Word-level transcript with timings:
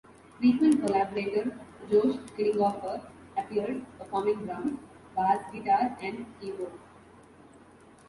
Frequent 0.39 0.83
collaborator 0.83 1.55
Josh 1.87 2.15
Klinghoffer 2.35 3.05
appears, 3.37 3.83
performing 3.99 4.43
drums, 4.47 4.79
bass, 5.15 5.43
guitar, 5.53 5.95
and 6.01 6.25
keyboard. 6.41 6.71